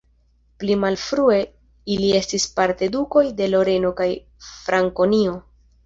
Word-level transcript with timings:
Pli 0.61 0.77
malfrue 0.83 1.35
ili 1.97 2.09
estis 2.21 2.49
parte 2.57 2.91
dukoj 2.99 3.25
de 3.43 3.53
Loreno 3.55 3.97
kaj 4.03 4.13
Frankonio. 4.51 5.43